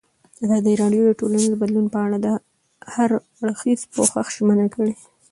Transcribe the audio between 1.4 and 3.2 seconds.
بدلون په اړه د هر